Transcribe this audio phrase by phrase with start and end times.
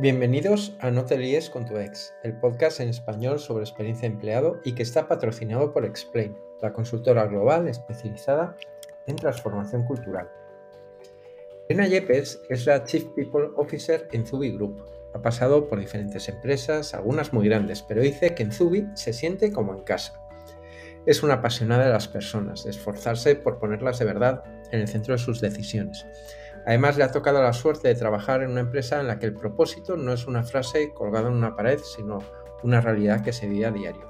[0.00, 4.60] Bienvenidos a No te con tu ex, el podcast en español sobre experiencia de empleado
[4.64, 8.56] y que está patrocinado por Explain, la consultora global especializada
[9.08, 10.30] en transformación cultural.
[11.68, 14.84] Elena Yepes es la Chief People Officer en Zubi Group.
[15.14, 19.50] Ha pasado por diferentes empresas, algunas muy grandes, pero dice que en Zubi se siente
[19.50, 20.22] como en casa.
[21.06, 25.14] Es una apasionada de las personas, de esforzarse por ponerlas de verdad en el centro
[25.14, 26.06] de sus decisiones
[26.66, 29.34] Además, le ha tocado la suerte de trabajar en una empresa en la que el
[29.34, 32.18] propósito no es una frase colgada en una pared, sino
[32.62, 34.08] una realidad que se vive a diario.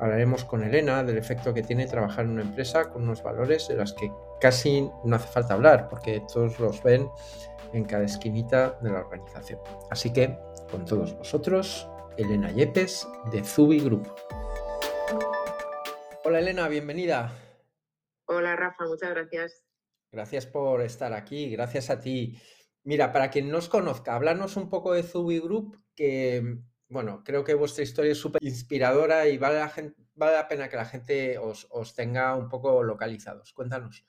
[0.00, 3.76] Hablaremos con Elena del efecto que tiene trabajar en una empresa con unos valores de
[3.76, 7.08] los que casi no hace falta hablar, porque todos los ven
[7.72, 9.60] en cada esquinita de la organización.
[9.90, 10.36] Así que,
[10.70, 14.12] con todos vosotros, Elena Yepes de Zubi Group.
[16.24, 17.32] Hola Elena, bienvenida.
[18.26, 19.62] Hola Rafa, muchas gracias.
[20.12, 22.38] Gracias por estar aquí, gracias a ti.
[22.84, 27.42] Mira, para quien no os conozca, háblanos un poco de Zubi Group, que, bueno, creo
[27.44, 29.72] que vuestra historia es súper inspiradora y vale la,
[30.14, 33.54] vale la, pena que la gente os, tenga un poco localizados.
[33.54, 34.04] Cuéntanos.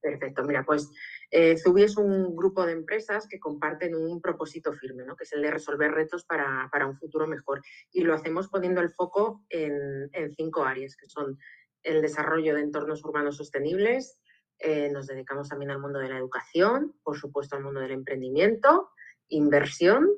[0.00, 0.90] Perfecto, mira, pues
[1.30, 5.14] eh, Zubi es un grupo de empresas que comparten un propósito firme, ¿no?
[5.16, 7.60] que es el de resolver retos para, un futuro mejor.
[7.92, 11.36] Y lo hacemos poniendo el foco en, en cinco áreas, que son
[11.82, 14.18] el desarrollo de entornos urbanos sostenibles,
[14.60, 18.90] eh, nos dedicamos también al mundo de la educación, por supuesto al mundo del emprendimiento,
[19.28, 20.08] inversión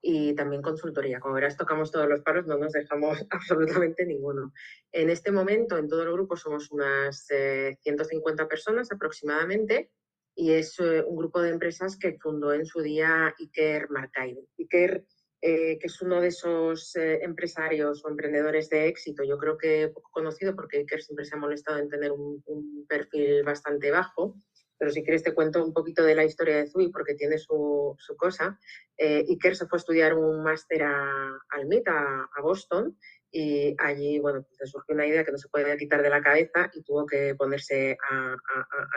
[0.00, 1.20] y también consultoría.
[1.20, 4.52] Como verás, tocamos todos los paros, no nos dejamos absolutamente ninguno.
[4.90, 9.92] En este momento, en todo el grupo somos unas 150 eh, personas aproximadamente
[10.34, 14.48] y es eh, un grupo de empresas que fundó en su día Iker Marcaide.
[14.58, 15.04] Iker
[15.44, 19.88] eh, que es uno de esos eh, empresarios o emprendedores de éxito, yo creo que
[19.88, 22.44] poco conocido porque Iker siempre se ha molestado en tener un,
[22.88, 24.36] perfil bastante bajo,
[24.78, 27.96] pero si quieres te cuento un poquito de la historia de Zui porque tiene su,
[28.16, 28.56] cosa.
[28.96, 32.96] Eh, Iker se fue a estudiar un máster al MIT, a, Boston,
[33.32, 36.70] y allí, bueno, pues surgió una idea que no se podía quitar de la cabeza
[36.72, 38.36] y tuvo que ponerse a,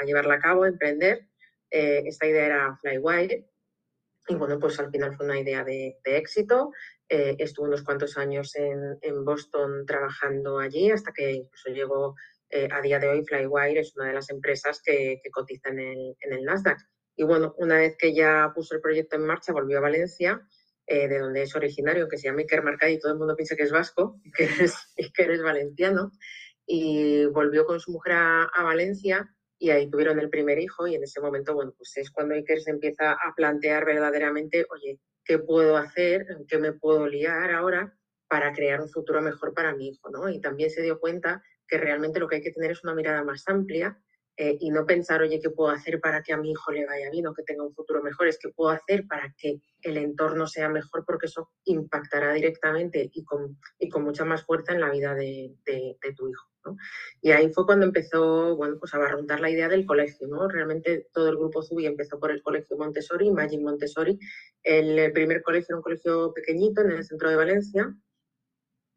[0.06, 1.28] llevarla a cabo, a emprender.
[1.72, 3.48] esta idea era Flywire,
[4.28, 6.72] y bueno, pues al final fue una idea de, éxito.
[7.08, 12.16] Eh, estuvo unos cuantos años en, Boston trabajando allí hasta que incluso llegó
[12.50, 15.80] eh, a día de hoy Flywire, es una de las empresas que, que cotiza en
[15.80, 16.80] el, Nasdaq.
[17.16, 20.42] Y bueno, una vez que ya puso el proyecto en marcha, volvió a Valencia,
[20.88, 23.56] eh, de donde es originario, que se llama Iker Marcay, y todo el mundo piensa
[23.56, 24.76] que es vasco y que es,
[25.14, 26.12] que eres valenciano.
[26.66, 31.04] Y volvió con su mujer a Valencia y ahí tuvieron el primer hijo y en
[31.04, 35.78] ese momento, bueno, pues es cuando Iker se empieza a plantear verdaderamente, oye, ¿qué puedo
[35.78, 36.26] hacer?
[36.30, 40.10] ¿En qué me puedo liar ahora para crear un futuro mejor para mi hijo?
[40.10, 40.30] ¿no?
[40.30, 43.24] Y también se dio cuenta que realmente lo que hay que tener es una mirada
[43.24, 43.98] más amplia
[44.38, 47.10] eh, y no pensar, oye, ¿qué puedo hacer para que a mi hijo le vaya
[47.10, 48.28] bien o que tenga un futuro mejor?
[48.28, 53.24] Es que puedo hacer para que el entorno sea mejor porque eso impactará directamente y
[53.24, 56.50] con, y con mucha más fuerza en la vida de, de tu hijo.
[57.22, 60.28] Y ahí fue cuando empezó bueno, pues a barruntar la idea del colegio.
[60.28, 60.48] ¿no?
[60.48, 64.18] Realmente todo el grupo Zubi empezó por el colegio Montessori, Magic Montessori.
[64.64, 67.94] El primer colegio era un colegio pequeñito en el centro de Valencia,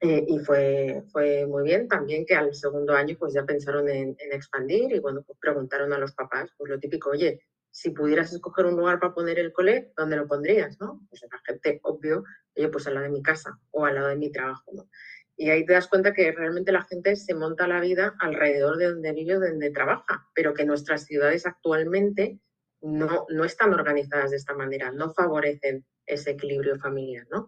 [0.00, 4.16] eh, y fue, fue muy bien también que al segundo año pues ya pensaron en,
[4.30, 8.66] expandir y bueno, pues preguntaron a los papás, pues lo típico, oye, si pudieras escoger
[8.66, 10.78] un lugar para poner el cole, ¿dónde lo pondrías?
[10.80, 11.04] ¿no?
[11.08, 12.22] Pues la gente, obvio,
[12.56, 14.88] oye, pues al lado de mi casa o al lado de mi trabajo.
[15.36, 18.90] Y ahí te das cuenta que realmente la gente se monta la vida alrededor de
[18.90, 22.40] donde vive donde trabaja, pero que nuestras ciudades actualmente
[22.80, 27.46] no, no están organizadas de esta manera, no favorecen ese equilibrio familiar, ¿no?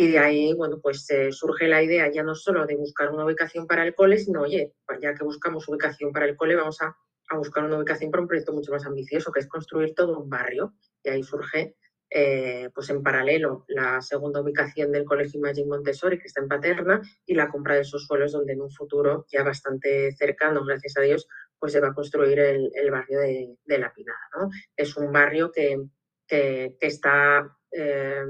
[0.00, 3.66] Y de ahí, bueno, pues surge la idea ya no solo de buscar una ubicación
[3.66, 4.72] para el cole, sino, oye,
[5.02, 6.96] ya que buscamos ubicación para el cole, vamos a,
[7.30, 10.30] a buscar una ubicación para un proyecto mucho más ambicioso, que es construir todo un
[10.30, 10.72] barrio.
[11.02, 11.74] Y ahí surge
[12.10, 17.02] eh, pues en paralelo la segunda ubicación del Colegio Magic Montessori, que está en Paterna,
[17.26, 21.00] y la compra de esos suelos donde en un futuro ya bastante cercano, gracias a
[21.00, 21.26] Dios,
[21.58, 24.48] pues se va a construir el, barrio de, La Pinada.
[24.76, 25.88] Es un barrio que,
[26.28, 28.22] está eh,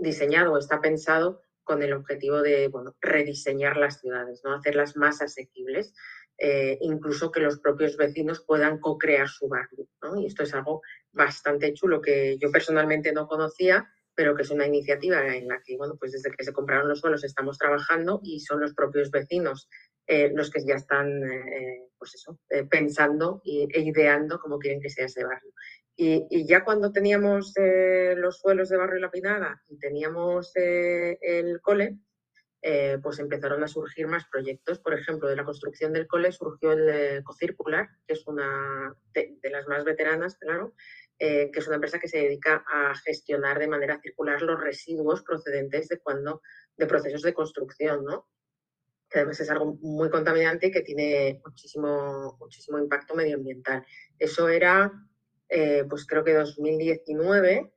[0.00, 4.54] diseñado o está pensado con el objetivo de rediseñar las ciudades, ¿no?
[4.54, 5.92] hacerlas más asequibles.
[6.40, 9.88] Eh, incluso que los propios vecinos puedan co-crear su barrio.
[10.16, 14.66] Y esto es algo bastante chulo que yo personalmente no conocía, pero que es una
[14.66, 18.38] iniciativa en la que, bueno, pues desde que se compraron los suelos estamos trabajando y
[18.40, 19.68] son los propios vecinos
[20.06, 22.38] eh, los que ya están, eh, pues eso,
[22.70, 25.52] pensando e ideando cómo quieren que sea ese barrio.
[26.00, 31.98] Y, ya cuando teníamos los suelos de barrio lapidada y teníamos el cole,
[32.62, 34.78] eh, pues empezaron a surgir más proyectos.
[34.78, 39.66] Por ejemplo, de la construcción del cole surgió el Cocircular, que es una de, las
[39.66, 40.74] más veteranas, claro,
[41.18, 45.88] que es una empresa que se dedica a gestionar de manera circular los residuos procedentes
[45.88, 46.42] de cuando
[46.76, 48.28] de procesos de construcción, ¿no?
[49.10, 53.84] que además es algo muy contaminante y que tiene muchísimo, muchísimo impacto medioambiental.
[54.18, 54.92] Eso era,
[55.48, 57.72] eh, pues creo que 2019,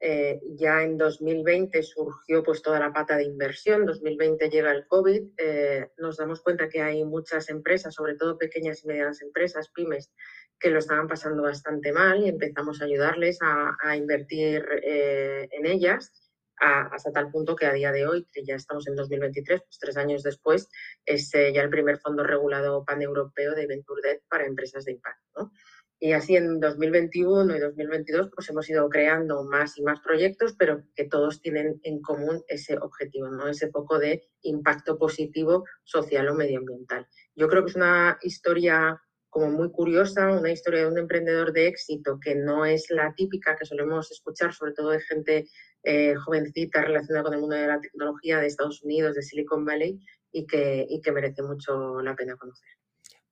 [0.00, 5.32] eh, ya en 2020 surgió pues toda la pata de inversión, 2020 llega el COVID,
[5.36, 10.12] eh, nos damos cuenta que hay muchas empresas, sobre todo pequeñas y medianas empresas, pymes,
[10.60, 16.12] que lo estaban pasando bastante mal y empezamos a ayudarles a, invertir en ellas
[16.56, 19.96] hasta tal punto que a día de hoy, que ya estamos en 2023, pues tres
[19.96, 20.68] años después,
[21.04, 25.52] es ya el primer fondo regulado paneuropeo de Venture Debt para empresas de impacto.
[26.00, 30.84] Y así en 2021 y 2022 pues hemos ido creando más y más proyectos, pero
[30.94, 33.48] que todos tienen en común ese objetivo, ¿no?
[33.48, 37.06] ese poco de impacto positivo social o medioambiental.
[37.34, 41.66] Yo creo que es una historia como muy curiosa, una historia de un emprendedor de
[41.66, 45.48] éxito que no es la típica que solemos escuchar, sobre todo de gente
[45.82, 50.00] eh, jovencita relacionada con el mundo de la tecnología de Estados Unidos, de Silicon Valley,
[50.32, 52.77] y que, y que merece mucho la pena conocer.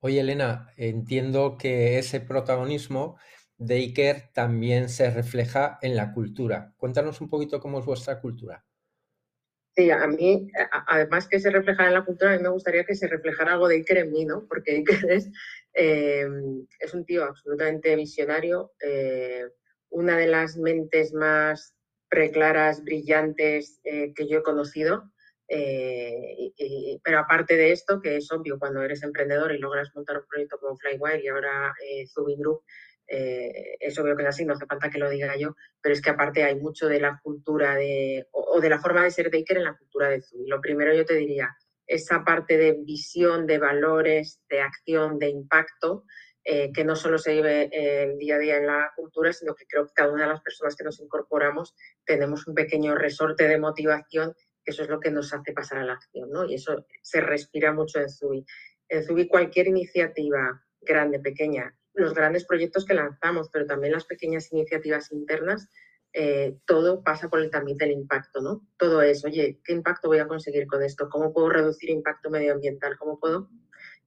[0.00, 3.18] Oye, Elena, entiendo que ese protagonismo
[3.58, 6.74] de Iker también se refleja en la cultura.
[6.76, 8.64] Cuéntanos un poquito cómo es vuestra cultura.
[9.74, 10.50] Sí, a mí,
[10.86, 13.68] además que se refleja en la cultura, a mí me gustaría que se reflejara algo
[13.68, 14.46] de Iker en mí, ¿no?
[14.48, 15.30] Porque Iker es,
[15.74, 16.26] eh,
[16.80, 19.44] es un tío absolutamente visionario, eh,
[19.90, 21.74] una de las mentes más
[22.08, 25.10] preclaras, brillantes eh, que yo he conocido.
[25.48, 26.52] Eh,
[27.04, 30.58] pero aparte de esto, que es obvio cuando eres emprendedor y logras montar un proyecto
[30.58, 32.06] como Flywire y ahora eh,
[32.38, 32.62] Group,
[33.08, 36.02] eh, es obvio que es así, no hace falta que lo diga yo, pero es
[36.02, 39.58] que aparte hay mucho de la cultura de, o, de la forma de ser Baker
[39.58, 40.48] en la cultura de Zubin.
[40.48, 41.56] Lo primero yo te diría,
[41.86, 46.04] esa parte de visión, de valores, de acción, de impacto,
[46.42, 49.66] eh, que no solo se vive el día a día en la cultura, sino que
[49.66, 53.58] creo que cada una de las personas que nos incorporamos tenemos un pequeño resorte de
[53.58, 54.32] motivación,
[54.66, 56.44] eso es lo que nos hace pasar a la acción, ¿no?
[56.44, 58.44] Y eso se respira mucho en Zubi.
[58.88, 64.52] En Zubi cualquier iniciativa grande, pequeña, los grandes proyectos que lanzamos, pero también las pequeñas
[64.52, 65.68] iniciativas internas,
[66.12, 68.66] eh, todo pasa por el tamiz del impacto, ¿no?
[68.76, 71.08] Todo es, oye, ¿qué impacto voy a conseguir con esto?
[71.08, 72.96] ¿Cómo puedo reducir impacto medioambiental?
[72.98, 73.50] ¿Cómo puedo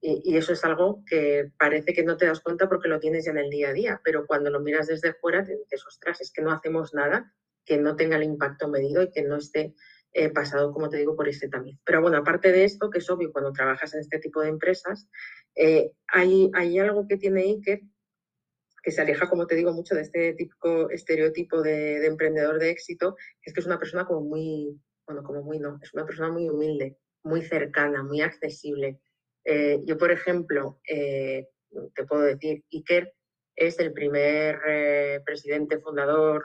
[0.02, 3.32] y, eso es algo que parece que no te das cuenta porque lo tienes ya
[3.32, 6.32] en el día a día, pero cuando lo miras desde fuera te dices, ostras, es
[6.32, 7.34] que no hacemos nada
[7.66, 9.76] que no tenga el impacto medido y que no esté
[10.14, 11.78] eh, pasado, como te digo, por este tamiz.
[11.84, 15.08] Pero bueno, aparte de esto, que es obvio cuando trabajas en este tipo de empresas,
[15.56, 17.82] eh, hay, hay algo que tiene Iker
[18.82, 22.70] que se aleja, como te digo, mucho de este típico estereotipo de, de, emprendedor de
[22.70, 26.06] éxito, que es que es una persona como muy, bueno, como muy no, es una
[26.06, 29.02] persona muy humilde, muy cercana, muy accesible,
[29.52, 31.48] eh, yo, por ejemplo, eh,
[31.96, 33.14] te puedo decir, Iker
[33.56, 36.44] es el primer eh, presidente fundador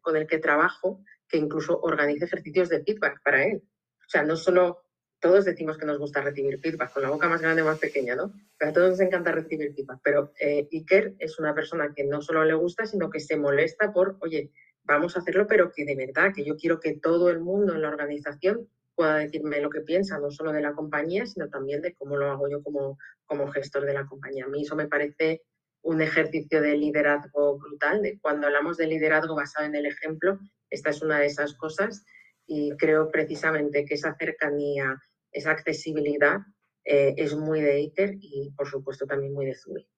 [0.00, 3.62] con el que trabajo que incluso organiza ejercicios de feedback para él.
[3.64, 4.82] O sea, no solo
[5.20, 8.14] todos decimos que nos gusta recibir feedback, con la boca más grande o más pequeña,
[8.14, 8.32] ¿no?
[8.56, 10.00] Pero a todos nos encanta recibir feedback.
[10.02, 14.16] Pero Iker es una persona que no solo le gusta, sino que se molesta por,
[14.20, 14.52] oye,
[14.84, 17.82] vamos a hacerlo, pero que de verdad, que yo quiero que todo el mundo en
[17.82, 21.94] la organización pueda decirme lo que piensa, no solo de la compañía, sino también de
[21.94, 24.46] cómo lo hago yo como, como gestor de la compañía.
[24.46, 25.42] A mí eso me parece
[25.88, 28.02] un ejercicio de liderazgo brutal.
[28.02, 30.38] De cuando hablamos de liderazgo basado en el ejemplo,
[30.68, 32.04] esta es una de esas cosas
[32.46, 35.00] y creo precisamente que esa cercanía,
[35.32, 36.40] esa accesibilidad
[36.84, 39.88] eh, es muy de ITER y por supuesto también muy de Zubi.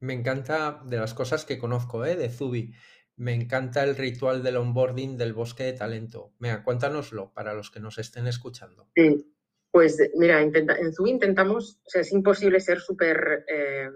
[0.00, 2.14] Me encanta de las cosas que conozco ¿eh?
[2.14, 2.74] de Zubi.
[3.16, 6.34] Me encanta el ritual del onboarding del bosque de talento.
[6.40, 8.90] Mira, cuéntanoslo para los que nos estén escuchando.
[8.94, 9.34] Sí,
[9.70, 13.88] pues mira, en Zoom intentamos, o sea, es imposible ser súper eh,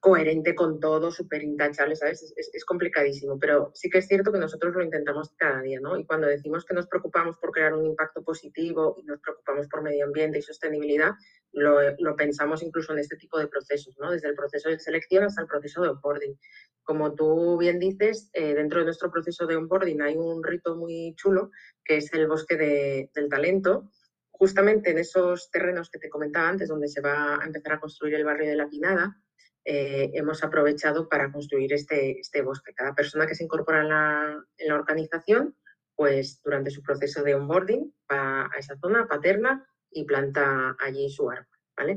[0.00, 2.32] coherente con todo, súper intachable, ¿sabes?
[2.36, 5.96] Es, complicadísimo, pero sí que es cierto que nosotros lo intentamos cada día, ¿no?
[5.96, 9.82] Y cuando decimos que nos preocupamos por crear un impacto positivo y nos preocupamos por
[9.82, 11.12] medio ambiente y sostenibilidad,
[11.52, 14.10] lo, lo pensamos incluso en este tipo de procesos, ¿no?
[14.10, 16.38] Desde el proceso de selección hasta el proceso de onboarding.
[16.82, 21.14] Como tú bien dices, eh, dentro de nuestro proceso de onboarding hay un rito muy
[21.16, 21.50] chulo
[21.84, 23.90] que es el bosque del talento,
[24.30, 28.14] justamente en esos terrenos que te comentaba antes, donde se va a empezar a construir
[28.14, 29.16] el barrio de la Pinada,
[29.64, 32.74] eh, hemos aprovechado para construir este, este, bosque.
[32.74, 35.56] Cada persona que se incorpora en la, organización,
[35.94, 41.30] pues durante su proceso de onboarding va a esa zona paterna y planta allí su
[41.30, 41.46] árbol.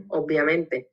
[0.09, 0.89] Obviamente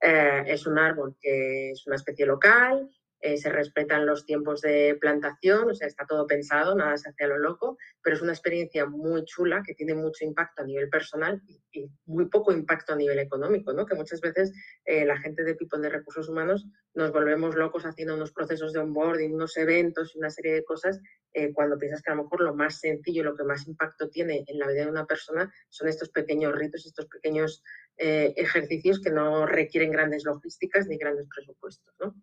[0.00, 4.96] eh, es un árbol que es una especie local, eh, se respetan los tiempos de
[5.00, 8.32] plantación, o sea, está todo pensado, nada se hace a lo loco, pero es una
[8.32, 12.96] experiencia muy chula que tiene mucho impacto a nivel personal y, muy poco impacto a
[12.96, 13.86] nivel económico, ¿no?
[13.86, 14.52] Que muchas veces
[14.84, 18.80] eh, la gente de tipo de recursos humanos nos volvemos locos haciendo unos procesos de
[18.80, 21.00] onboarding, unos eventos y una serie de cosas,
[21.32, 24.44] eh, cuando piensas que a lo mejor lo más sencillo, lo que más impacto tiene
[24.46, 27.62] en la vida de una persona son estos pequeños ritos, estos pequeños
[28.00, 32.14] ejercicios que no requieren grandes logísticas ni grandes presupuestos, ¿no?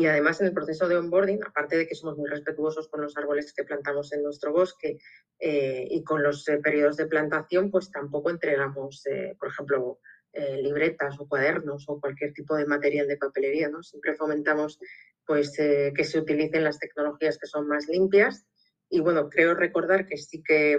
[0.00, 3.18] Y además en el proceso de onboarding, aparte de que somos muy respetuosos con los
[3.18, 4.96] árboles que plantamos en nuestro bosque
[5.38, 9.98] eh, y con los eh, periodos de plantación, pues tampoco entregamos, eh, por ejemplo,
[10.32, 13.68] libretas o cuadernos o cualquier tipo de material de papelería.
[13.68, 13.82] ¿no?
[13.82, 14.78] Siempre fomentamos
[15.26, 18.46] pues, que se utilicen las tecnologías que son más limpias.
[18.88, 20.78] Y bueno, creo recordar que sí que,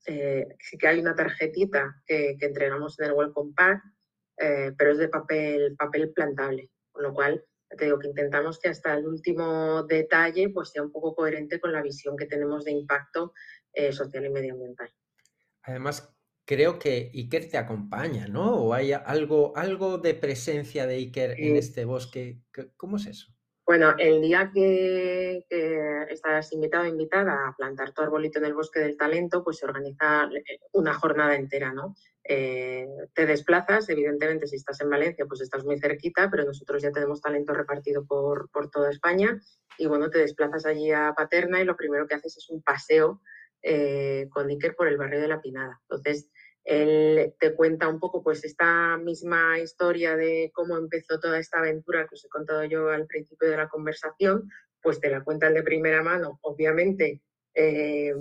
[0.00, 3.82] sí que hay una tarjetita que, que entregamos en el Welcome Pack,
[4.78, 7.44] pero es de papel, papel plantable, con lo cual
[7.76, 11.72] te digo que intentamos que hasta el último detalle pues sea un poco coherente con
[11.72, 13.32] la visión que tenemos de impacto
[13.72, 14.90] eh, social y medioambiental.
[15.62, 18.56] Además, creo que Iker te acompaña, ¿no?
[18.56, 22.40] ¿O hay algo, algo de presencia de Iker en este bosque?
[22.76, 23.35] ¿Cómo es eso?
[23.66, 25.44] Bueno, el día que,
[26.08, 30.30] estás invitado invitada a plantar tu arbolito en el bosque del talento, pues se organiza
[30.32, 31.96] eh, una jornada entera, ¿no?
[32.22, 36.92] Eh, te desplazas, evidentemente si estás en Valencia, pues estás muy cerquita, pero nosotros ya
[36.92, 39.40] tenemos talento repartido por, toda España
[39.78, 43.20] y bueno, te desplazas allí a Paterna y lo primero que haces es un paseo
[43.62, 45.80] eh, con Iker por el barrio de La Pinada.
[45.82, 46.30] Entonces,
[46.66, 52.08] él te cuenta un poco pues esta misma historia de cómo empezó toda esta aventura
[52.08, 54.50] que os he contado yo al principio de la conversación,
[54.82, 56.40] pues te la cuentan de primera mano.
[56.42, 57.22] Obviamente
[57.54, 58.12] eh,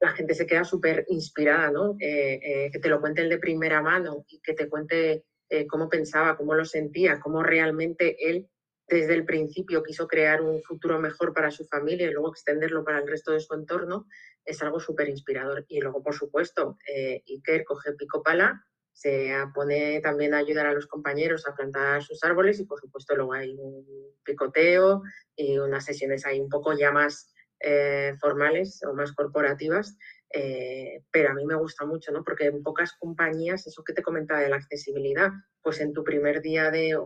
[0.00, 1.96] la gente se queda súper inspirada, ¿no?
[1.98, 5.24] Eh, eh, que te lo cuente él de primera mano y que te cuente
[5.70, 8.50] cómo pensaba, cómo lo sentía, cómo realmente él
[8.88, 12.98] desde el principio quiso crear un futuro mejor para su familia y luego extenderlo para
[12.98, 14.06] el resto de su entorno,
[14.44, 15.66] es algo súper inspirador.
[15.68, 20.72] Y luego, por supuesto, eh, Iker coge pico pala, se pone también a ayudar a
[20.72, 23.86] los compañeros a plantar sus árboles y, por supuesto, luego hay un
[24.24, 25.02] picoteo
[25.36, 29.96] y unas sesiones ahí un poco ya más eh, formales o más corporativas.
[30.30, 32.24] Eh, pero a mí me gusta mucho, ¿no?
[32.24, 35.30] Porque en pocas compañías, eso que te comentaba de la accesibilidad,
[35.62, 36.98] pues en tu primer día de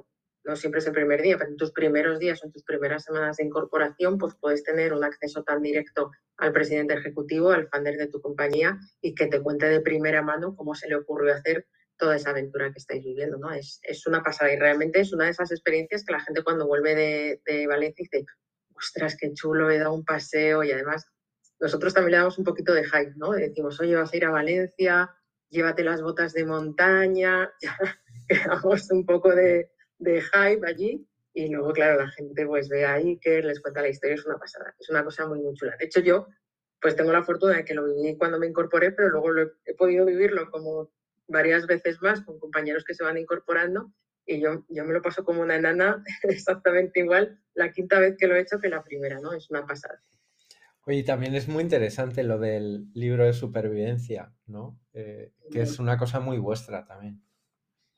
[0.44, 3.04] no siempre es el primer día, pero en tus primeros días o en tus primeras
[3.04, 7.96] semanas de incorporación, pues puedes tener un acceso tan directo al presidente ejecutivo, al founder
[7.96, 11.66] de tu compañía y que te cuente de primera mano cómo se le ocurrió hacer
[11.96, 13.52] toda esa aventura que estáis viviendo, ¿no?
[13.52, 16.94] Es, una pasada y realmente es una de esas experiencias que la gente cuando vuelve
[16.96, 18.26] de, de Valencia dice,
[18.74, 21.06] ostras, qué chulo, he dado un paseo y además
[21.60, 23.30] nosotros también le damos un poquito de hype, ¿no?
[23.30, 25.14] Decimos, oye, vas a ir a Valencia,
[25.48, 29.70] llévate las botas de montaña, ya un poco de,
[30.02, 33.88] de hype allí y luego, claro, la gente pues ve ahí que les cuenta la
[33.88, 35.76] historia, es una pasada, es una cosa muy, muy chula.
[35.78, 36.28] De hecho, yo
[36.80, 39.74] pues tengo la fortuna de que lo viví cuando me incorporé, pero luego lo he,
[39.74, 40.90] podido vivirlo como
[41.28, 43.92] varias veces más con compañeros que se van incorporando
[44.26, 48.26] y yo, yo me lo paso como una enana exactamente igual la quinta vez que
[48.26, 49.32] lo he hecho que la primera, ¿no?
[49.32, 50.02] Es una pasada.
[50.84, 54.80] Oye, también es muy interesante lo del libro de supervivencia, ¿no?
[54.92, 57.22] Eh, que es una cosa muy vuestra también.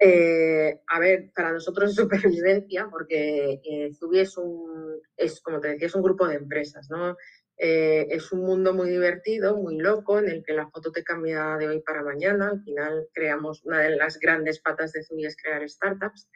[0.06, 5.68] Eh, a ver, para nosotros es supervivencia, porque eh, Zubi es un, es, como te
[5.68, 7.16] decía, es un grupo de empresas, ¿no?
[7.56, 11.56] Eh, es un mundo muy divertido, muy loco, en el que la foto te cambia
[11.56, 12.50] de hoy para mañana.
[12.50, 16.28] Al final creamos, una de las grandes patas de Zubi es crear startups,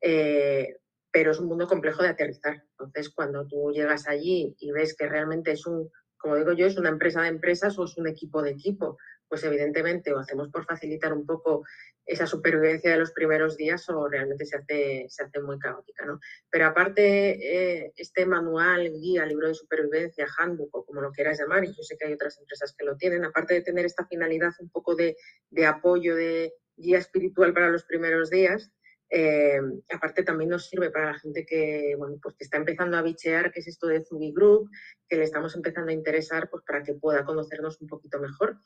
[0.00, 2.64] pero es un mundo complejo de aterrizar.
[2.72, 6.76] Entonces, cuando tú llegas allí y ves que realmente es un, como digo yo, es
[6.76, 8.96] una empresa de empresas o es un equipo de equipo,
[9.32, 11.64] pues evidentemente o hacemos por facilitar un poco
[12.04, 16.04] esa supervivencia de los primeros días o realmente se hace, se hace muy caótica.
[16.04, 16.20] ¿no?
[16.50, 21.64] Pero aparte, eh, este manual, guía, libro de supervivencia, handbook o como lo quieras llamar,
[21.64, 24.52] y yo sé que hay otras empresas que lo tienen, aparte de tener esta finalidad
[24.58, 25.16] un poco de,
[25.48, 28.70] de apoyo, de guía espiritual para los primeros días,
[29.08, 29.60] eh,
[29.94, 33.50] aparte también nos sirve para la gente que, bueno, pues que está empezando a bichear
[33.50, 34.68] qué es esto de Zubi Group,
[35.08, 38.58] que le estamos empezando a interesar pues, para que pueda conocernos un poquito mejor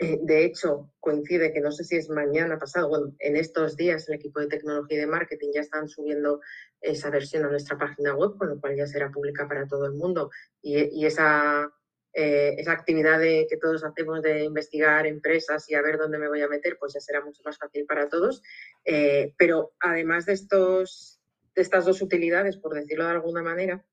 [0.00, 4.08] eh, de hecho, coincide que no sé si es mañana pasado, bueno, en estos días
[4.08, 6.40] el equipo de tecnología y de marketing ya están subiendo
[6.80, 9.94] esa versión a nuestra página web, con lo cual ya será pública para todo el
[9.94, 10.30] mundo.
[10.62, 11.68] Y, esa,
[12.12, 16.42] eh, esa actividad que todos hacemos de investigar empresas y a ver dónde me voy
[16.42, 18.40] a meter, pues ya será mucho más fácil para todos.
[18.84, 21.20] Eh, pero además de, estos,
[21.56, 23.84] de estas dos utilidades, por decirlo de alguna manera,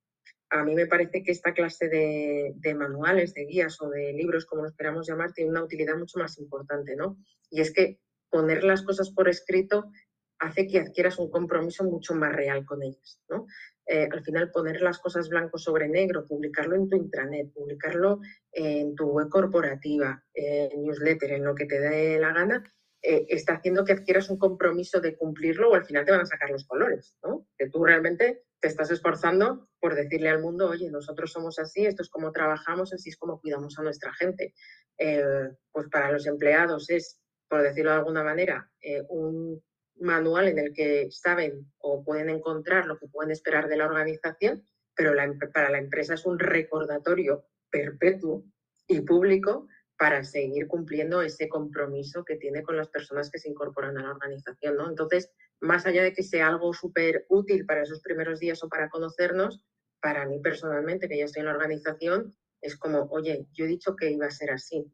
[0.60, 4.64] a mí me parece que esta clase de, manuales, de guías o de libros, como
[4.64, 7.18] los queramos llamar, tiene una utilidad mucho más importante, ¿no?
[7.50, 9.92] Y es que poner las cosas por escrito
[10.40, 13.22] hace que adquieras un compromiso mucho más real con ellas.
[13.30, 13.46] ¿no?
[13.88, 18.20] Eh, al final poner las cosas blanco sobre negro, publicarlo en tu intranet, publicarlo
[18.52, 22.64] en tu web corporativa, en newsletter, en lo que te dé la gana,
[23.08, 26.26] eh, está haciendo que adquieras un compromiso de cumplirlo o al final te van a
[26.26, 27.48] sacar los colores, ¿no?
[27.56, 32.10] Que tú realmente estás esforzando por decirle al mundo, oye, nosotros somos así, esto es
[32.10, 34.54] como trabajamos, así es como cuidamos a nuestra gente.
[34.98, 38.70] Eh, pues para los empleados es, por decirlo de alguna manera,
[39.10, 39.62] un
[40.00, 44.64] manual en el que saben o pueden encontrar lo que pueden esperar de la organización,
[44.96, 45.14] pero
[45.54, 48.46] para la empresa es un recordatorio perpetuo
[48.88, 49.68] y público
[49.98, 54.12] para seguir cumpliendo ese compromiso que tiene con las personas que se incorporan a la
[54.12, 54.76] organización.
[54.76, 54.90] ¿no?
[54.90, 55.32] Entonces,
[55.62, 59.62] más allá de que sea algo súper útil para esos primeros días o para conocernos,
[60.02, 63.96] para mí personalmente, que ya estoy en la organización, es como, oye, yo he dicho
[63.96, 64.92] que iba a ser así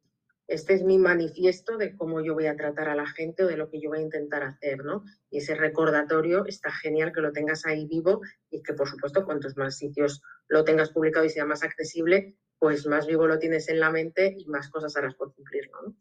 [0.52, 3.56] este es mi manifiesto de cómo yo voy a tratar a la gente o de
[3.56, 5.06] lo que yo voy a intentar hacer, ¿no?
[5.30, 9.56] Y ese recordatorio está genial que lo tengas ahí vivo y que, por supuesto, cuantos
[9.56, 13.80] más sitios lo tengas publicado y sea más accesible, pues más vivo lo tienes en
[13.80, 15.96] la mente y más cosas harás por cumplirlo, ¿no?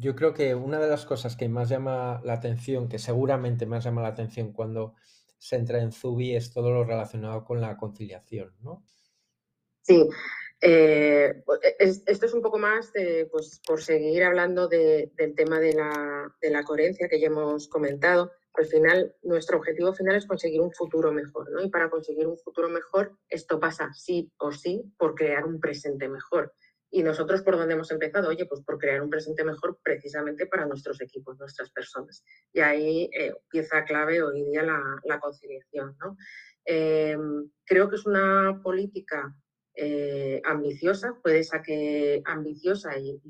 [0.00, 3.84] Yo creo que una de las cosas que más llama la atención, que seguramente más
[3.84, 4.94] llama la atención cuando
[5.36, 8.82] se entra en Zubi, es todo lo relacionado con la conciliación, ¿no?
[9.82, 10.08] Sí,
[10.62, 12.90] eh, pues, e, esto es un poco más
[13.30, 18.32] pues, por seguir hablando del tema de la, coherencia que ya hemos comentado.
[18.54, 21.62] Al final, nuestro objetivo final es conseguir un futuro mejor, ¿no?
[21.62, 26.08] Y para conseguir un futuro mejor, esto pasa sí o sí por crear un presente
[26.08, 26.54] mejor.
[26.90, 28.28] Y nosotros, ¿por dónde hemos empezado?
[28.28, 32.24] Oye, pues por crear un presente mejor precisamente para nuestros equipos, nuestras personas.
[32.52, 36.16] Y ahí eh, pieza clave hoy día la, conciliación, ¿no?
[36.64, 37.16] Eh,
[37.64, 39.34] creo que es una política
[39.74, 43.20] eh, ambiciosa, puede ser que ambiciosa y,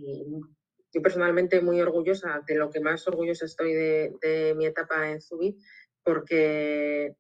[0.93, 5.57] yo personalmente muy orgullosa, de lo que más orgullosa estoy de, mi etapa en Zubi,
[6.03, 7.15] porque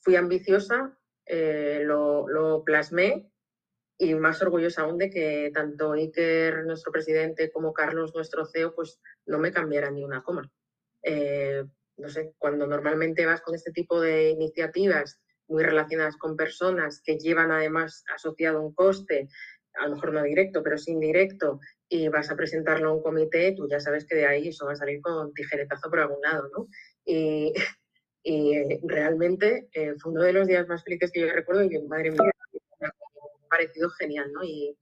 [0.00, 3.30] fui ambiciosa, eh, lo, plasmé
[3.98, 9.00] y más orgullosa aún de que tanto Iker, nuestro presidente, como Carlos, nuestro CEO, pues
[9.26, 10.50] no me cambiara ni una coma.
[11.02, 11.64] Eh,
[11.96, 17.18] no sé, cuando normalmente vas con este tipo de iniciativas muy relacionadas con personas que
[17.18, 19.28] llevan además asociado un coste,
[19.74, 23.52] a lo mejor no directo, pero sí indirecto, y vas a presentarlo a un comité,
[23.56, 26.48] tú ya sabes que de ahí eso va a salir con tijeretazo por algún lado,
[26.56, 26.68] ¿no?
[27.04, 27.52] Y,
[28.22, 31.68] y eh, realmente eh, fue uno de los días más felices que yo recuerdo y
[31.68, 32.32] que, madre mía,
[33.54, 34.42] parecido genial, ¿no?
[34.42, 34.76] Y,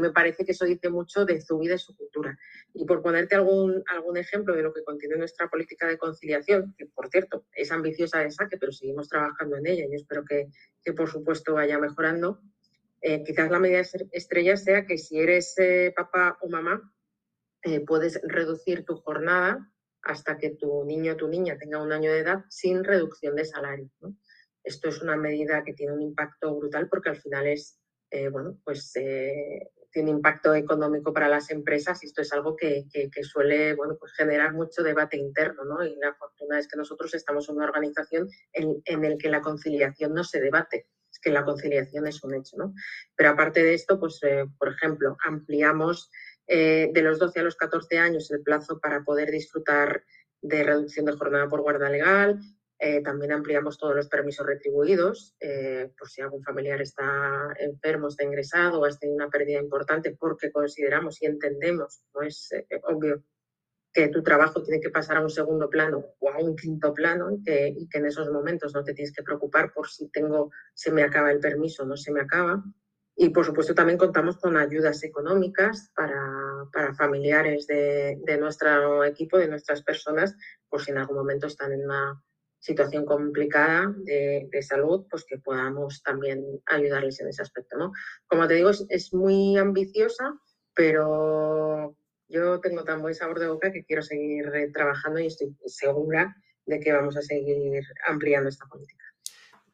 [0.00, 2.36] me parece que eso dice mucho de su vida y su cultura.
[2.74, 6.86] Y por ponerte algún, algún ejemplo de lo que contiene nuestra política de conciliación, que
[6.86, 10.48] por cierto es ambiciosa de saque, pero seguimos trabajando en ella y espero que,
[10.82, 12.40] que por supuesto vaya mejorando,
[13.00, 16.92] eh, quizás la medida estrella sea que si eres eh, papá o mamá,
[17.62, 22.10] eh, puedes reducir tu jornada hasta que tu niño o tu niña tenga un año
[22.12, 23.90] de edad sin reducción de salario.
[24.62, 27.78] Esto es una medida que tiene un impacto brutal porque al final es
[28.10, 32.86] eh, bueno, pues eh, tiene impacto económico para las empresas y esto es algo que,
[33.22, 35.64] suele bueno, pues generar mucho debate interno.
[35.64, 35.84] ¿no?
[35.84, 39.40] Y la fortuna es que nosotros estamos en una organización en, en la que la
[39.40, 42.56] conciliación no se debate, es que la conciliación es un hecho.
[42.56, 42.74] ¿no?
[43.14, 46.10] Pero aparte de esto, pues, eh, por ejemplo, ampliamos
[46.48, 50.04] de los 12 a los 14 años el plazo para poder disfrutar
[50.42, 52.38] de reducción de jornada por guarda legal,
[52.78, 58.24] eh, también ampliamos todos los permisos retribuidos, eh, por si algún familiar está enfermo, está
[58.24, 63.22] ingresado o ha tenido una pérdida importante, porque consideramos y entendemos, no es eh, obvio,
[63.94, 67.30] que tu trabajo tiene que pasar a un segundo plano o a un quinto plano
[67.30, 67.42] y
[67.88, 71.32] que, en esos momentos no te tienes que preocupar por si tengo, se me acaba
[71.32, 72.62] el permiso no se me acaba.
[73.18, 79.38] Y por supuesto también contamos con ayudas económicas para, para familiares de, de, nuestro equipo,
[79.38, 80.36] de nuestras personas,
[80.68, 82.22] por si en algún momento están en una
[82.66, 87.78] situación complicada de, salud, pues que podamos también ayudarles en ese aspecto.
[87.78, 87.92] ¿no?
[88.26, 90.34] Como te digo, es, muy ambiciosa,
[90.74, 91.96] pero
[92.28, 96.34] yo tengo tan buen sabor de boca que quiero seguir trabajando y estoy segura
[96.66, 99.04] de que vamos a seguir ampliando esta política.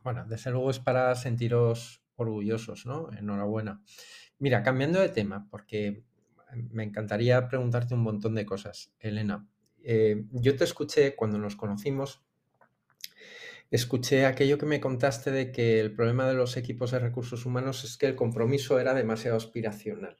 [0.02, 3.10] Bueno, desde luego es para sentiros orgullosos, ¿no?
[3.16, 3.80] Enhorabuena.
[4.38, 6.04] Mira, cambiando de tema, porque
[6.70, 9.48] me encantaría preguntarte un montón de cosas, Elena.
[9.82, 12.22] Eh, yo te escuché cuando nos conocimos,
[13.72, 17.84] Escuché aquello que me contaste de que el problema de los equipos de recursos humanos
[17.84, 20.18] es que el compromiso era demasiado aspiracional.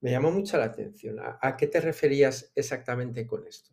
[0.00, 1.20] Me llamó mucho la atención.
[1.20, 3.70] ¿A, qué te referías exactamente con esto?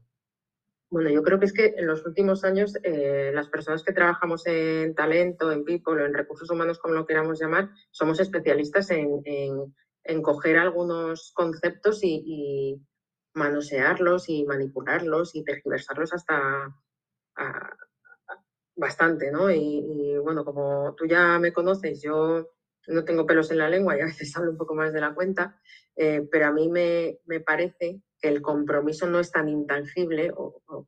[0.92, 4.46] Bueno, yo creo que es que en los últimos años eh, las personas que trabajamos
[4.46, 9.24] en talento, en people en recursos humanos, como lo queramos llamar, somos especialistas en,
[10.22, 12.80] coger algunos conceptos y,
[13.34, 16.76] manosearlos y manipularlos y tergiversarlos hasta,
[18.82, 19.52] bastante, ¿no?
[19.52, 22.50] Y, bueno, como tú ya me conoces, yo
[22.88, 25.14] no tengo pelos en la lengua y a veces hablo un poco más de la
[25.14, 25.56] cuenta,
[25.96, 30.88] eh, pero a mí me, parece que el compromiso no es tan intangible o,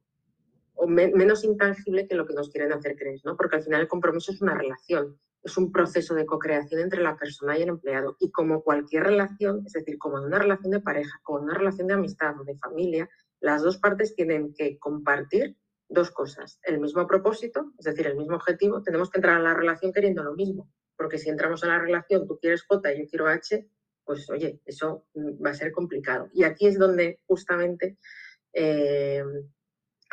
[0.87, 3.37] menos intangible que lo que nos quieren hacer creer, ¿no?
[3.37, 7.15] Porque al final el compromiso es una relación, es un proceso de co-creación entre la
[7.15, 8.17] persona y el empleado.
[8.19, 11.53] Y como cualquier relación, es decir, como en una relación de pareja, como en una
[11.53, 13.07] relación de amistad o de familia,
[13.39, 15.55] las dos partes tienen que compartir
[15.93, 16.59] dos cosas.
[16.63, 18.83] El mismo propósito, es decir, el mismo objetivo.
[18.83, 22.27] Tenemos que entrar a la relación queriendo lo mismo, porque si entramos a la relación,
[22.27, 23.67] tú quieres J y yo quiero H,
[24.03, 26.29] pues oye, eso va a ser complicado.
[26.33, 27.97] Y aquí es donde justamente
[28.51, 29.23] eh,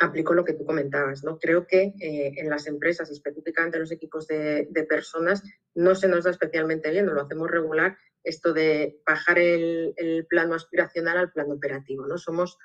[0.01, 1.23] aplico lo que tú comentabas.
[1.23, 1.37] ¿no?
[1.37, 5.43] Creo que eh, en las empresas, específicamente en los equipos de, personas,
[5.75, 10.55] no se nos da especialmente bien, no lo hacemos regular, esto de bajar el, plano
[10.55, 12.07] aspiracional al plano operativo.
[12.07, 12.17] ¿no?
[12.17, 12.57] Somos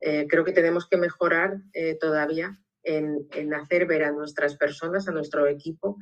[0.00, 5.12] eh, creo que tenemos que mejorar eh, todavía en, hacer ver a nuestras personas, a
[5.12, 5.98] nuestro equipo,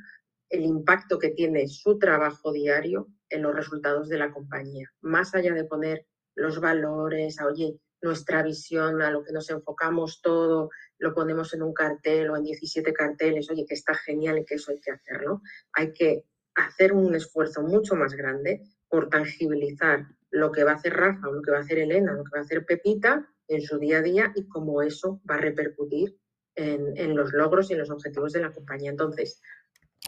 [0.48, 4.88] el impacto que tiene su trabajo diario en los resultados de la compañía.
[5.00, 10.70] Más allá de poner los valores, oye, nuestra visión, a lo que nos enfocamos todo,
[10.98, 14.54] lo ponemos en un cartel o en 17 carteles, oye, que está genial y que
[14.54, 15.42] eso hay que hacerlo.
[15.72, 20.94] Hay que hacer un esfuerzo mucho más grande por tangibilizar lo que va a hacer
[20.94, 23.78] Rafa lo que va a hacer Elena, lo que va a hacer Pepita en su
[23.78, 26.16] día a día y cómo eso va a repercutir
[26.54, 28.90] en, los logros y en los objetivos de la compañía.
[28.90, 29.40] Entonces,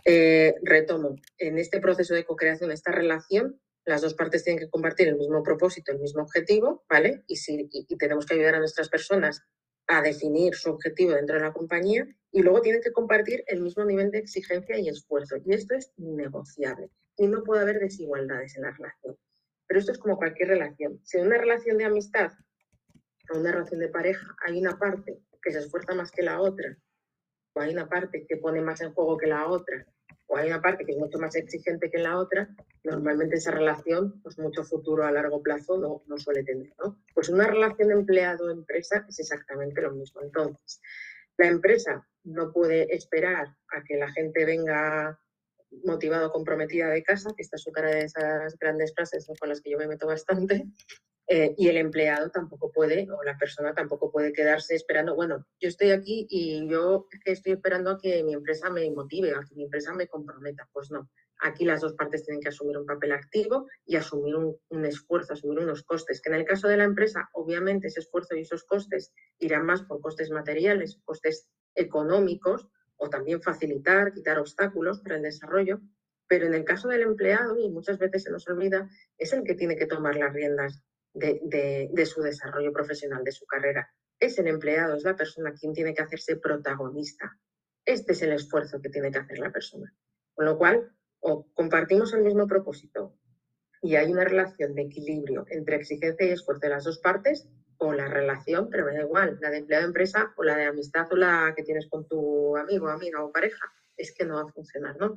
[0.05, 5.09] eh, retomo, en este proceso de co-creación, esta relación, las dos partes tienen que compartir
[5.09, 7.25] el mismo propósito, el mismo objetivo, ¿vale?
[7.29, 9.43] Y, y tenemos que ayudar a nuestras personas
[9.87, 13.85] a definir su objetivo dentro de la compañía y luego tienen que compartir el mismo
[13.85, 15.37] nivel de exigencia y esfuerzo.
[15.45, 19.17] Y esto es negociable y no puede haber desigualdades en la relación.
[19.67, 21.01] Pero esto es como cualquier relación.
[21.05, 22.33] Si una relación de amistad
[23.35, 26.77] una relación de pareja hay una parte que se esfuerza más que la otra,
[27.55, 29.87] o hay una parte que pone más en juego que la otra,
[30.27, 32.49] o hay una parte que es mucho más exigente que la otra,
[32.85, 36.73] normalmente esa relación, pues mucho futuro a largo plazo no, no suele tener.
[37.15, 40.21] Pues una relación empleado-empresa es exactamente lo mismo.
[40.23, 40.81] Entonces,
[41.37, 45.19] la empresa no puede esperar a que la gente venga
[45.85, 49.71] motivado, comprometida de casa, que esta es otra de esas grandes frases con las que
[49.71, 50.65] yo me meto bastante,
[51.33, 55.69] eh, y el empleado tampoco puede, o la persona tampoco puede quedarse esperando, bueno, yo
[55.69, 59.63] estoy aquí y yo estoy esperando a que mi empresa me motive, a que mi
[59.63, 60.69] empresa me comprometa.
[60.73, 64.57] Pues no, aquí las dos partes tienen que asumir un papel activo y asumir un,
[64.71, 68.35] un, esfuerzo, asumir unos costes, que en el caso de la empresa, obviamente ese esfuerzo
[68.35, 72.67] y esos costes irán más por costes materiales, costes económicos,
[72.97, 75.81] o también facilitar, quitar obstáculos para el desarrollo,
[76.27, 79.55] pero en el caso del empleado, y muchas veces se nos olvida, es el que
[79.55, 80.83] tiene que tomar las riendas
[81.13, 83.93] de, su desarrollo profesional, de su carrera.
[84.19, 87.39] Es el empleado, es la persona quien tiene que hacerse protagonista.
[87.85, 89.93] Este es el esfuerzo que tiene que hacer la persona.
[90.35, 93.17] Con lo cual, o compartimos el mismo propósito
[93.83, 97.49] y hay una relación de equilibrio entre exigencia y esfuerzo de las dos partes,
[97.83, 101.17] o la relación, pero me da igual, la de empleado-empresa o la de amistad o
[101.17, 104.99] la que tienes con tu amigo, amiga o pareja, es que no va a funcionar,
[104.99, 105.17] ¿no?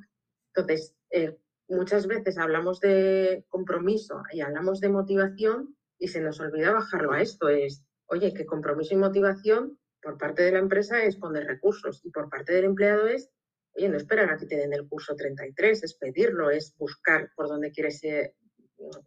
[0.55, 6.73] Entonces, eh, muchas veces hablamos de compromiso y hablamos de motivación y se nos olvida
[6.73, 7.47] bajarlo a esto.
[7.47, 12.11] Es, oye, que compromiso y motivación por parte de la empresa es poner recursos y
[12.11, 13.29] por parte del empleado es,
[13.73, 17.47] oye, no esperar a que te den el curso 33, es pedirlo, es buscar por
[17.47, 18.35] dónde quieres eh,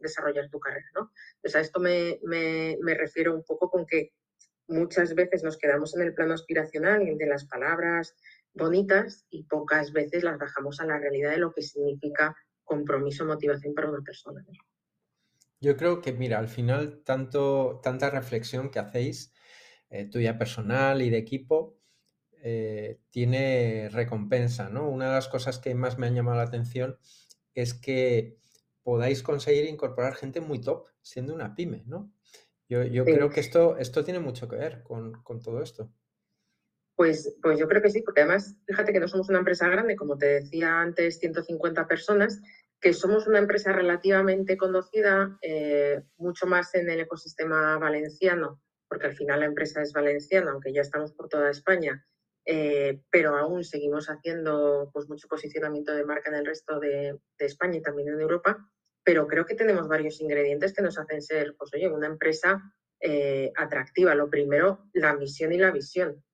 [0.01, 1.13] desarrollar tu carrera, ¿no?
[1.43, 4.15] Pues a esto me, me, refiero un poco con que
[4.67, 8.17] muchas veces nos quedamos en el plano aspiracional de las palabras
[8.55, 13.75] bonitas y pocas veces las bajamos a la realidad de lo que significa compromiso, motivación
[13.75, 14.43] para una persona.
[15.61, 19.33] Yo creo que, mira, al final, tanto, tanta reflexión que hacéis,
[19.89, 21.79] eh, tuya personal y de equipo,
[22.43, 24.89] eh, tiene recompensa, ¿no?
[24.89, 26.99] Una de las cosas que más me ha llamado la atención
[27.55, 28.39] es que
[28.83, 32.13] podáis conseguir incorporar gente muy top siendo una pyme, ¿no?
[32.69, 35.93] Yo, creo que esto, esto tiene mucho que ver con, todo esto.
[36.97, 39.95] Pues, pues yo creo que sí, porque además, fíjate que no somos una empresa grande,
[39.95, 42.41] como te decía antes, 150 personas,
[42.81, 49.17] que somos una empresa relativamente conocida, eh, mucho más en el ecosistema valenciano, porque al
[49.17, 52.07] final la empresa es valenciana, aunque ya estamos por toda España,
[52.45, 57.79] eh, pero aún seguimos haciendo pues, mucho posicionamiento de marca en el resto de, España
[57.79, 58.71] y también en Europa,
[59.03, 62.63] pero creo que tenemos varios ingredientes que nos hacen ser, pues oye, una empresa
[63.01, 64.15] eh, atractiva.
[64.15, 66.25] Lo primero, la misión y la visión.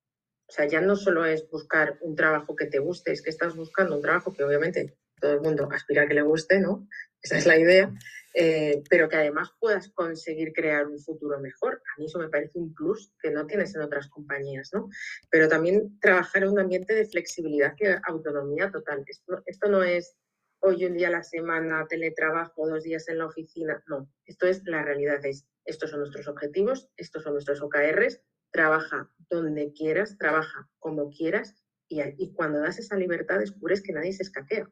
[0.48, 3.56] O sea, ya no solo es buscar un trabajo que te guste, es que estás
[3.56, 6.86] buscando un trabajo que obviamente todo el mundo aspira a que le guste, ¿no?
[7.22, 7.90] Esa es la idea.
[8.34, 11.74] eh, pero que además puedas conseguir crear un futuro mejor.
[11.74, 14.88] A mí eso me parece un plus que no tienes en otras compañías, ¿no?
[15.30, 19.04] Pero también trabajar en un ambiente de flexibilidad y autonomía total.
[19.06, 20.16] Esto, esto no es
[20.60, 23.82] hoy un día a la semana, teletrabajo, dos días en la oficina.
[23.86, 25.24] No, esto es la realidad.
[25.24, 28.22] Es, estos son nuestros objetivos, estos son nuestros OKRs.
[28.50, 31.54] Trabaja donde quieras, trabaja como quieras
[31.88, 34.70] y, y cuando das esa libertad descubres que nadie se escaquea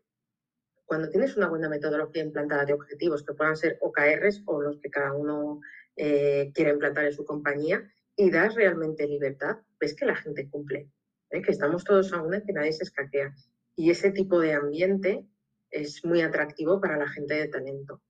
[0.91, 4.91] cuando tienes una buena metodología implantada de objetivos, que puedan ser OKRs o los que
[4.91, 5.61] cada uno
[5.95, 10.91] eh, quiere implantar en su compañía, y das realmente libertad, ves que la gente cumple,
[11.31, 11.43] ¿eh?
[11.43, 13.33] que estamos todos a una que nadie se escaquea.
[13.77, 15.25] Y ese tipo de ambiente
[15.71, 18.03] es muy atractivo para la gente de talento.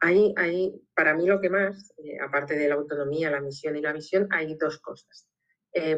[0.00, 3.82] Hay, hay para mí lo que más, eh, aparte de la autonomía, la misión y
[3.82, 5.28] la visión, hay dos cosas.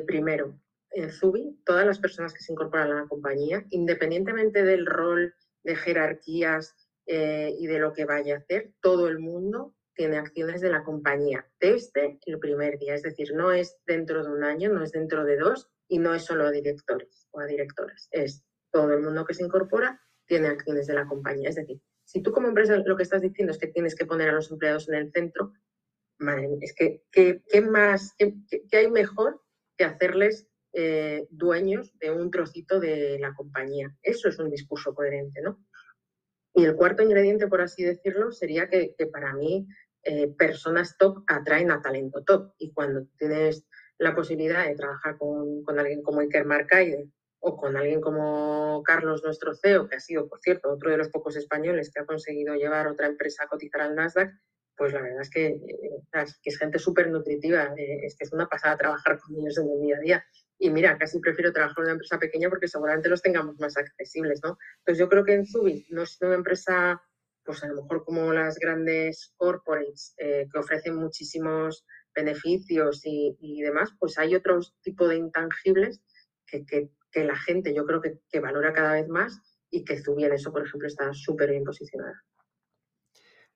[0.07, 0.61] primero,
[0.91, 5.33] en Zubi, todas las personas que se incorporan a la compañía, independientemente del rol
[5.65, 6.75] de jerarquías
[7.07, 10.85] eh, y de lo que vaya a hacer, todo el mundo tiene acciones de la
[10.85, 12.95] compañía desde el primer día.
[12.95, 16.15] Es decir, no es dentro de un año, no es dentro de dos y no
[16.15, 18.09] es solo a directores o a directoras.
[18.13, 21.49] Es todo el mundo que se incorpora tiene acciones de la compañía.
[21.49, 24.29] Es decir, si tú como empresa lo que estás diciendo es que tienes que poner
[24.29, 25.53] a los empleados en el centro,
[26.19, 29.43] madre es que ¿qué, más, qué, hay mejor
[29.77, 30.47] que hacerles
[30.81, 33.93] eh, dueños de un trocito de la compañía.
[34.01, 35.59] Eso es un discurso coherente, ¿no?
[36.55, 39.67] Y el cuarto ingrediente, por así decirlo, sería que, para mí
[40.05, 42.53] eh, personas top atraen a talento top.
[42.59, 43.67] Y cuando tienes
[43.99, 47.11] la posibilidad de trabajar con, alguien como Iker Marcaide
[47.41, 51.09] o con alguien como Carlos, nuestro CEO, que ha sido, por cierto, otro de los
[51.09, 54.31] pocos españoles que ha conseguido llevar otra empresa a cotizar al Nasdaq,
[54.77, 58.77] pues la verdad es que, eh, es gente súper nutritiva, es que es una pasada
[58.77, 60.25] trabajar con ellos en el día a día.
[60.59, 64.41] Y mira, casi prefiero trabajar en una empresa pequeña porque seguramente los tengamos más accesibles,
[64.43, 64.59] ¿no?
[64.79, 67.01] Entonces yo creo que en Zubi no es una empresa,
[67.45, 73.91] pues a lo mejor como las grandes corporates eh, que ofrecen muchísimos beneficios y, demás,
[74.01, 76.03] pues hay otro tipo de intangibles
[76.47, 79.41] que, la gente yo creo que, valora cada vez más
[79.71, 82.25] y que Zubi en eso, por ejemplo, está súper bien posicionada.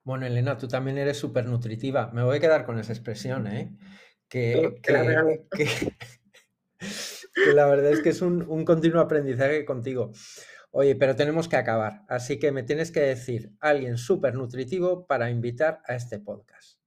[0.04, 2.10] Bueno, Elena, tú también eres súper nutritiva.
[2.12, 3.76] Me voy a quedar con esa expresión, ¿eh?
[4.28, 5.92] Que, que, que
[7.54, 10.12] la verdad es que es un, continuo aprendizaje contigo.
[10.70, 15.30] Oye, pero tenemos que acabar, así que me tienes que decir alguien súper nutritivo para
[15.30, 16.78] invitar a este podcast.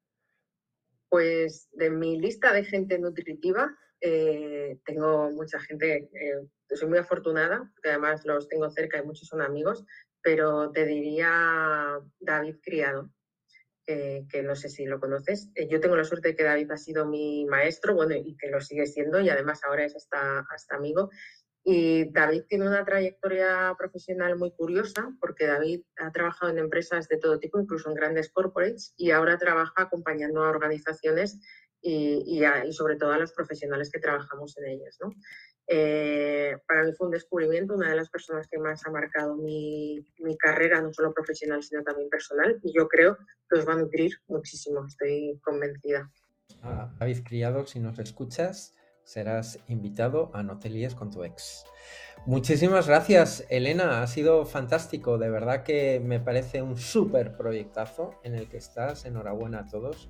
[1.10, 7.72] Pues de mi lista de gente nutritiva, eh, tengo mucha gente, eh, soy muy afortunada,
[7.76, 9.86] porque además los tengo cerca y muchos son amigos,
[10.22, 13.12] pero te diría David Criado.
[13.86, 15.50] Que no sé si lo conoces.
[15.56, 18.50] Eh, yo tengo la suerte de que David ha sido mi maestro, bueno, y que
[18.50, 21.10] lo sigue siendo, y además ahora es hasta, hasta amigo.
[21.64, 27.18] Y David tiene una trayectoria profesional muy curiosa, porque David ha trabajado en empresas de
[27.18, 31.40] todo tipo, incluso en grandes corporates, y ahora trabaja acompañando a organizaciones
[31.88, 34.98] y, sobre todo a los profesionales que trabajamos en ellas.
[35.02, 35.12] ¿no?
[35.68, 40.04] Eh, para mí fue un descubrimiento, una de las personas que más ha marcado mi,
[40.40, 43.18] carrera, no solo profesional, sino también personal, y yo creo
[43.50, 46.12] que os va a nutrir muchísimo, estoy convencida.
[46.62, 51.64] Ah, David Criado, si nos escuchas, serás invitado a Notelies con tu ex.
[52.26, 54.02] Muchísimas gracias, Elena.
[54.02, 55.20] Ha sido fantástico.
[55.20, 59.06] De verdad que me parece un súper proyectazo en el que estás.
[59.06, 60.10] Enhorabuena a todos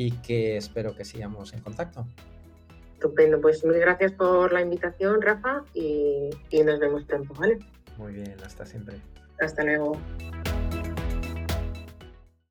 [0.00, 2.06] y que espero que sigamos en contacto.
[2.94, 7.58] Estupendo, pues mil gracias por la invitación, Rafa, y, y nos vemos pronto, ¿vale?
[7.98, 8.96] Muy bien, hasta siempre.
[9.38, 9.98] Hasta luego.